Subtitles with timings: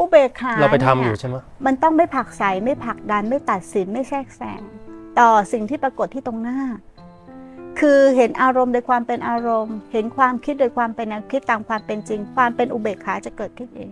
[0.00, 1.36] อุเบกขาเราไปทำนี่อยู่ใช่ไหม
[1.66, 4.60] มันต้องไม่ผลักใสไม่ผลักดันไม่ตัดสินไม่แทรกแซง
[5.20, 6.60] ต่อสิ่งที่ปรากฏที่ตรงหน้า
[7.80, 13.90] คือเห็นอารมณ์โดยความเป็นอารมณ์ เห็นความคิดโดยความเป็นแนวคิดตามความเป็นจริง ความเป็นอุเบกขาจะเกิดขึ้นเอง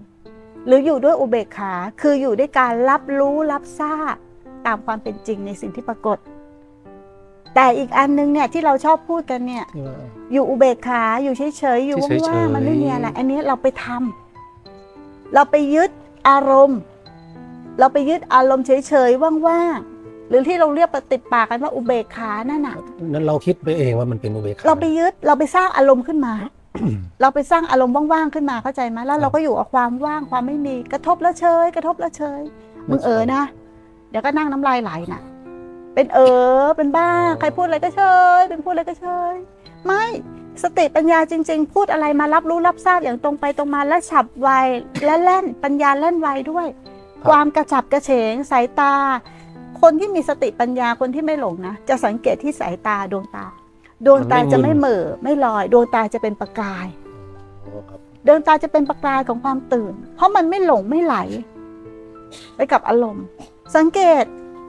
[0.67, 4.17] หรืออยู่ด้วยอุเบกขาคืออยู่ด้วยการรับรู้รับทราบ
[4.67, 6.19] ตามความเป็นจริงในสิ่งที่ปรากฏ
[7.55, 9.97] แต่อีกอันนึงเนี่ยที่เราชอบพูดกันเนี่ยที่ว่า
[10.33, 11.43] อยู่อุเบกขาอยู่เฉ
[11.77, 14.26] ยๆอยู่เฉยๆว่างๆมันไม่มีอะไรอันนี้เราไปทำ
[15.35, 15.91] เราไปยึด
[16.29, 16.81] อารมณ์
[17.79, 22.77] เราไปยึดอารมณ์เฉยๆว่างๆหรือที่เราเรียกปฏิดปากกันว่าอุเบกขานั่นน่ะ
[23.09, 26.35] นั้นเราคิดไปเองว่ามันเป็นอุเบกขาเราไปยึดเราไปสร้างอารมณ์ขึ้นมา
[27.21, 32.43] เราไปสร้างอารมณ์ว่างๆขึ้นมาเข้าใจไหมแล้วเราก็อยู่กับความว่างความไม่มีกระทบแล้วเฉย กระทบแล้วเฉย
[32.89, 33.43] มึงเออนะ
[34.11, 35.23] เดี๋ยวก็นั่งน้ำลายไหลนะ
[35.95, 36.19] เป็นเอ
[36.63, 38.03] อเป็นบ้าใครพูดอะไรก็เฉ
[38.39, 39.35] ยเป็นพูดอะไรก็เฉย
[39.87, 40.05] ไม่
[40.63, 44.49] สติปัญญาจริง ๆ พูดอะไรมารับรู้รับทราบอย่างตรงไปตรงมาและฉับไว
[45.05, 46.67] และแล่นปัญญาแล่นไวด้วย
[47.29, 48.95] ความกระฉับกระเฉงสายตา
[49.81, 53.47] คนที่มีสติปัญญาคนที่ไม่หลงนะ จะสังเกตที่สายตาดวงตา
[54.07, 56.87] ดวงตาจะไม่เหม่อไม่ลอย ดวงตาจะเป็นประกาย
[57.63, 61.17] โอ้ครับดวงตาจะเป็นประกายของความตื่น เพราะมันไม่หลงไม่ไหล
[62.57, 63.25] ไปกับอารมณ์
[63.77, 64.25] สังเกต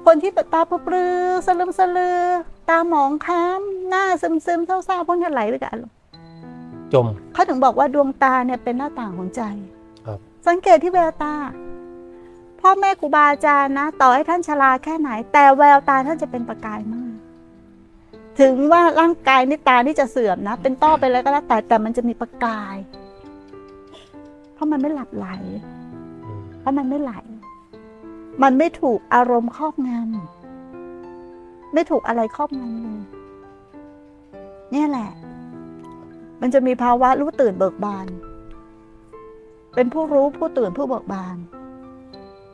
[0.06, 2.20] คนที่ตาปลือๆสลืมสลือ
[2.70, 5.96] ตาหมองคล้ำ หน้าซึมซึมๆเศร้าๆพวกนี้ไหลไปกับอารมณ์
[6.94, 9.42] จมเขาถึงบอกว่าดวงตาเนี่ยเป็นหน้าต่างของใจ
[10.06, 11.34] ครับสังเกตที่แววตา
[12.60, 17.14] พ่อแม่ครูบาอาจารย์นะ ต่อให้ท่านชราแค่ไหน แต่แววตาท่านจะเป็นประกายมาก
[18.40, 22.76] ถึงว่าร่างกายนี่ตานี่จะเสื่อมนะ เป็นต้อไปแล้วก็แล้วแต่แต่มันจะมีประกาย
[24.54, 25.28] เพราะมันไม่หลับไหล
[26.26, 27.14] อืมเพราะมันไม่ไหล
[28.44, 33.00] มันไม่ถูกอารมณ์ครอบงำไม่ถูกอะไรครอบงำเลย
[34.72, 35.10] เนี่ยแหละ
[36.42, 38.08] มันจะมีภาวะรู้ตื่นเบิกบาน
[39.76, 41.38] เป็นผู้รู้ผู้ตื่นผู้เบิกบาน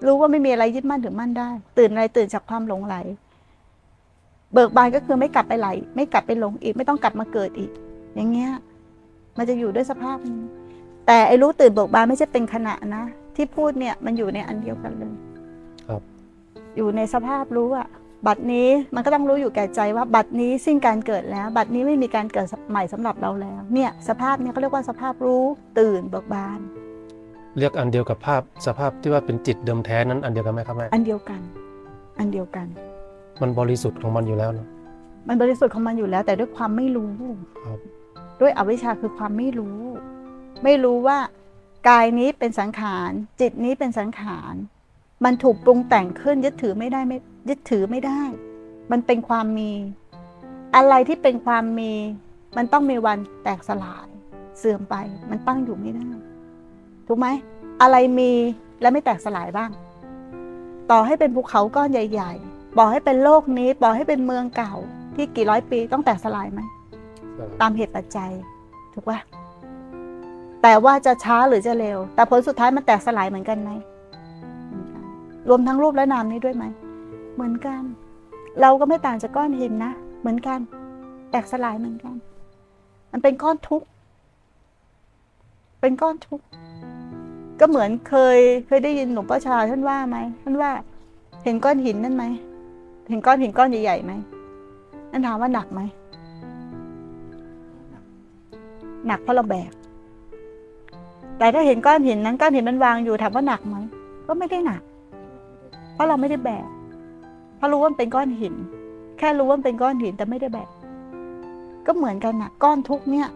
[0.06, 2.96] รู้ว่าไม่มีอะไรยึดมั่นถือมั่นได้ ตื่นอะไรตื่นจากความหลงไหล
[4.54, 7.72] เบิกบานก็คือไม่กลับไปไหล ไม่กลับไปหลงอีก ไม่ต้องกลับมาเกิดอีก
[8.16, 8.52] อย่างเงี้ย
[9.38, 10.42] มันจะอยู่ด้วยสภาพนี้
[11.08, 13.04] แต่ไอ้รู้ตื่นเบิกบานไม่ใช่เป็นขณะนะ
[13.36, 15.14] ที่พูดเนี่ยมันอยู่ในอันเดียวกันเลย
[15.88, 16.02] ครับ
[16.76, 17.88] อยู่ในสภาพรู้อะ
[18.28, 25.44] บัดนี้มันก็ต้องรู้อยู่แก่ใจว่าบัดนี้สิ้นการเกิดแล้ว บัดนี้ไม่มีการเกิดใหม่สำหรับเราแล้วเนี่ยสภาพเนี่ยเขาเรียกว่าสภาพรู้
[25.80, 26.60] ตื่นเบิกบาน
[27.58, 31.42] เรียกอันเดียวกับภาพสภาพที่ว่าเป็นจิตเดิมแท้นั้นอันเดียวกันไหมครับแม่อันเดียวกัน
[32.20, 32.68] อันเดียวกัน
[33.42, 34.68] มันบริสุทธิ์ของมันอยู่แล้วเนอะ
[35.28, 37.12] มันบริสุทธิ์ของมันอยู่แล้ว แต่ด้วยความไม่รู้
[37.66, 37.80] ครับ
[38.42, 39.80] ด้วยอวิชชาคือความไม่รู้
[40.64, 41.18] ไม่รู้ว่า
[41.90, 44.54] กายนี้เป็นสังขาร จิตนี้เป็นสังขาร
[45.26, 47.18] มันถูกปรุงแต่งขึ้นยึดถือไม่ได้ไม่
[47.50, 48.22] ยึดถือไม่ได้
[48.92, 49.72] มันเป็นความมี
[50.76, 51.94] อะไรที่เป็นความมี
[52.58, 54.08] มันต้องมีวันแตกสลาย
[54.58, 54.96] เสื่อมไป
[55.30, 56.08] มันตั้งอยู่ไม่ได้
[57.08, 57.28] ถูกไหม
[57.82, 58.32] อะไรมี
[58.82, 59.72] และไม่แตกสลายบ้าง
[60.92, 64.74] ต่อให้เป็นภูเขาก้อนใหญ่ ๆ บอกให้เป็นโลกนี้ บอกให้เป็นเมืองเก่า
[65.16, 66.60] ที่กี่ร้อยปีต้องแตกสลายไหม
[67.62, 68.32] ตามเหตุปัจจัย
[68.94, 69.20] ถูกปะ
[70.62, 73.72] แต่ว่าจะช้าหรือจะเร็ว แต่ผลสุดท้ายมันแตกสลายเหมือนกันไหม
[74.70, 75.04] เหมือนกัน
[75.50, 76.66] รวมทั้งรูปและนามนี้ด้วยไหม
[77.34, 77.82] เหมือนกัน
[78.62, 80.60] เราก็ไม่ต่างจากก้อนหินนะ เหมือนกัน
[81.32, 82.16] แตกสลายเหมือนกัน
[83.12, 83.88] มันเป็นก้อนทุกข์
[85.82, 86.46] เป็นก้อนทุกข์
[87.60, 90.72] ก็เหมือนเคยเคยได้ยินหลวงพ่อชาท่านว่าไหมท่านว่า
[91.44, 92.24] เห็นก้อนหินนั่นไหม
[93.10, 94.12] เห็นก้อนหินก้อนใหญ่ๆไหม
[95.12, 95.82] นั่นถามว่าหนักไหม
[99.08, 99.72] หนักเพราะเราแบก
[101.38, 103.76] แต่ถ้าเห็นก้อนหินนั้นก้อนหินมันวางอยู่ถามว่าหนักไหม
[104.28, 104.82] ก็ไม่ได้หนัก
[105.94, 106.68] เพราะเราไม่ได้แบก
[107.64, 108.56] ราะรู้ว่ามันเป็นก้อนหิน
[109.18, 110.70] แค่รู้ว่ามันเป็นก้อนหินแต่ไม่ได้แบก
[111.86, 113.28] ก็เหมือนกันนะก้อนทุกข์เนี่ย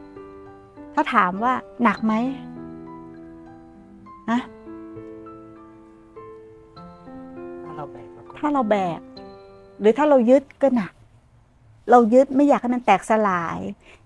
[0.93, 2.13] ถ้าถามว่าหนักไหม
[4.31, 4.39] นะ
[7.63, 8.99] ถ้าเราแบกแล้วก็ถ้าเราแบก
[9.79, 10.91] หรือถ้าเรายึดก็หนัก
[11.91, 13.59] เรายึดไม่อยากให้มันแตกสลาย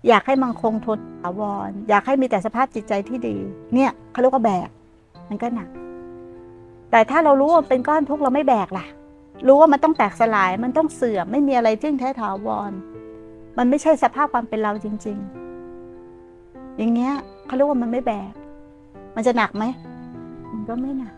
[0.08, 3.36] อยากให้มันคงทนถาวร อยากให้มีแต่สภาพจิตใจที่ดี
[3.74, 4.68] เนี่ยเขาเรียกว่าแบก
[5.28, 5.68] มันก็หนัก
[6.90, 8.86] แต่ถ้าเรารู้ว่ามันเป็นก้อนทุกข์เราไม่แบกล่ะ
[9.46, 12.72] รู้ว่ามันต้องแตกสลายมันต้องเสื่อมไม่มีอะไรเที่ยงแท้ถาวร
[13.58, 15.18] มันไม่ใช่สภาพความเป็นเราจริง
[15.98, 17.12] ๆ อย่างเงี้ย
[17.46, 18.32] เขาเรียกว่ามันไม่แบก
[19.16, 19.64] มันจะหนักไหม
[20.52, 21.14] มันก็ไม่หนัก